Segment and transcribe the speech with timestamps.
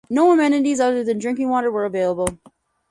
[0.09, 2.39] No amenities other than drinking water were available.